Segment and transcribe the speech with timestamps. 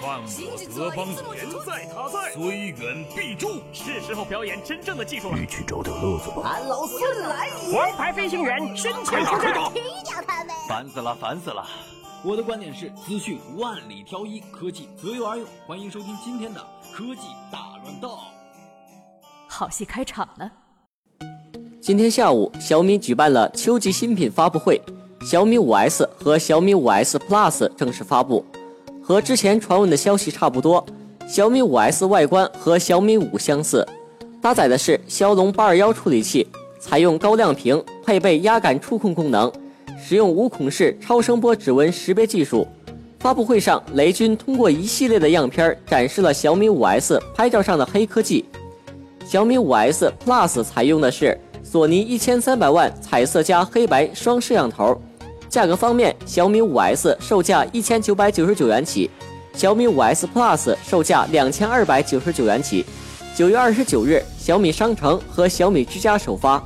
[0.00, 3.60] 犯我德邦人在他在，虽远必诛。
[3.70, 5.36] 是时候表演真正的技术了。
[5.38, 6.40] 你去找点乐子吧。
[6.44, 7.76] 俺老孙来也！
[7.76, 10.54] 王牌飞行员身前出战，踢掉他们！
[10.66, 11.66] 烦死了，烦死了！
[12.24, 15.46] 我的观点是：资讯万里挑一，科技择优而用。
[15.66, 16.60] 欢迎收听今天的
[16.94, 17.20] 科技
[17.52, 18.18] 大乱斗。
[19.48, 20.50] 好戏开场了。
[21.82, 24.80] 今天下午，小米举办了秋季新品发布会，
[25.26, 28.44] 小米 5S 和小米 5S Plus 正式发布。
[29.10, 30.86] 和之前传闻的消息差不多，
[31.26, 33.84] 小米 5S 外观和小米5相似，
[34.40, 36.46] 搭载的是骁龙821处理器，
[36.78, 39.50] 采用高亮屏，配备压感触控功能，
[40.00, 42.64] 使用无孔式超声波指纹识别技术。
[43.18, 48.44] 发布会上，雷军通过一系列的样片展示了小米 5S 拍照上的黑科技。
[49.26, 54.96] 小米 5S Plus 采用的是索尼一千三百万彩色加黑白双摄像头。
[55.50, 59.10] 价格方面，小米 5S 售价一千九百九十九元起，
[59.52, 62.86] 小米 5S Plus 售价两千二百九十九元起。
[63.34, 66.62] 九月二十九日，小米商城和小米之家首发。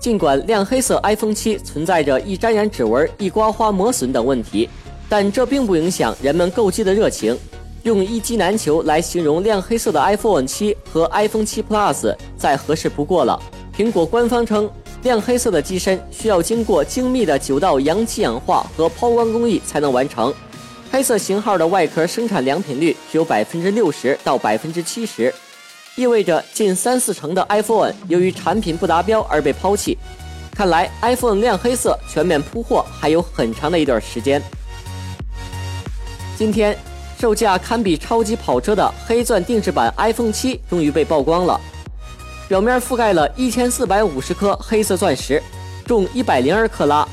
[0.00, 4.68] 尽管亮黑色 iPhone 七存在着易沾染指纹、易刮花磨损等问题，
[5.08, 7.38] 但这并不影响人们购机的热情。
[7.84, 13.40] 用一机难求来形容亮黑色的 iPhone 七和 iPhone 七 Plus 再合适不过了。
[13.76, 14.68] 苹果官方称，
[15.02, 20.32] 亮黑色的机身需要经过精密的九道阳极氧化和抛光工艺才能完成。
[20.90, 25.34] 黑色型号的外壳生产良品率只有百分之六十到百分之七十，
[25.96, 29.96] 意味着近三四成的 iPhone 由于产品不达标而被抛弃。
[30.54, 34.42] 看来 iPhone 亮黑色全面铺货还有很长的一段时间。
[36.36, 36.76] 今天。
[37.20, 41.60] 售价堪比超级跑车的黑钻定制版 iPhone 七终于被曝光了，
[42.52, 45.42] 表面覆盖了一千四百五十颗黑色钻石，
[45.86, 47.08] 重一百零二克拉，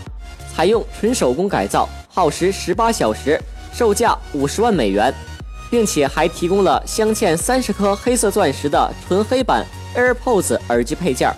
[0.54, 5.14] 采用纯手工改造，耗时十八小时，售价五十万美元，
[5.70, 9.66] 并且还提供了镶嵌三十颗黑色钻石的纯黑版
[9.96, 11.34] AirPods 耳机配件。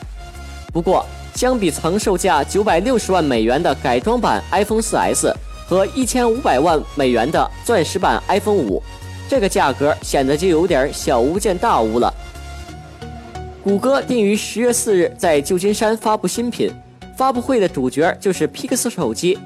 [0.74, 1.06] 不过，
[1.36, 5.32] 相比曾售价九百六十万美元的改装版 iPhone 4S。
[5.68, 8.82] 和一千五百万美元的钻石版 iPhone 五，
[9.30, 12.12] 这个价格显得就有点小巫见大巫了。
[13.64, 16.72] 谷歌定于十月四日在旧金山发布新品，
[17.16, 19.38] 发布会的主角就是 Pixel 手机。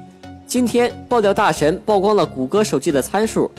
[0.46, 3.50] 今天爆料大神曝光了谷歌手机的参数，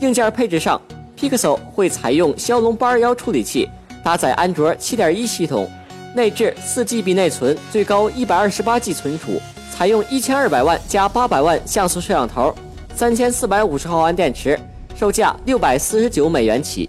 [0.00, 0.80] 硬件配置上
[1.18, 3.68] ，Pixel 会采用骁龙八二幺处理器，
[4.02, 5.68] 搭载安卓七点一系统，
[6.14, 9.32] 内置四 GB 内存，最高一百二十八 G 存储。
[9.70, 12.54] 采用一千二百万加八百万像素摄像头，
[12.94, 14.58] 三千四百五十毫安电池，
[14.98, 16.88] 售价六百四十九美元起。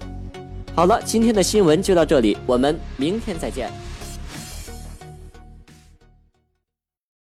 [0.78, 3.68] 好了，今天的新闻就到这里，我们明天再见。